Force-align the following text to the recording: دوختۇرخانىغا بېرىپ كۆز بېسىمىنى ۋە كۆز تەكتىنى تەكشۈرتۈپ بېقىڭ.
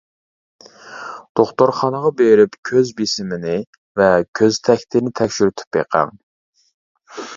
دوختۇرخانىغا 1.39 2.11
بېرىپ 2.23 2.57
كۆز 2.69 2.91
بېسىمىنى 3.01 3.53
ۋە 4.01 4.09
كۆز 4.41 4.59
تەكتىنى 4.69 5.15
تەكشۈرتۈپ 5.21 5.79
بېقىڭ. 5.79 6.19